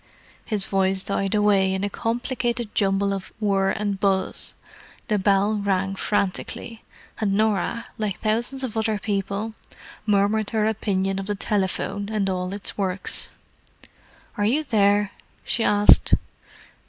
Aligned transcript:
His 0.43 0.65
voice 0.65 1.03
died 1.03 1.35
away 1.35 1.75
in 1.75 1.83
a 1.83 1.89
complicated 1.91 2.73
jumble 2.73 3.13
of 3.13 3.31
whir 3.39 3.69
and 3.69 3.99
buzz, 3.99 4.55
the 5.09 5.19
bell 5.19 5.53
rang 5.63 5.93
frantically, 5.93 6.81
and 7.19 7.33
Norah, 7.35 7.85
like 7.99 8.19
thousands 8.19 8.63
of 8.63 8.75
other 8.75 8.97
people, 8.97 9.53
murmured 10.07 10.49
her 10.49 10.65
opinion 10.65 11.19
of 11.19 11.27
the 11.27 11.35
telephone 11.35 12.09
and 12.11 12.27
all 12.31 12.51
its 12.51 12.75
works. 12.75 13.29
"Are 14.37 14.45
you 14.45 14.63
there?" 14.63 15.11
she 15.43 15.63
asked. 15.63 16.15